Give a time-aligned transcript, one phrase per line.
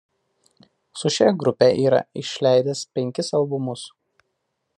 [1.01, 3.87] Su šia grupe yra išleidęs penkis albumus.